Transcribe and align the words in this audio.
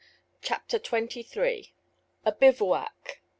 CHAPTER 0.41 0.79
TWENTY 0.79 1.21
THREE. 1.21 1.75
A 2.25 2.31
BIVOUAC. 2.31 3.21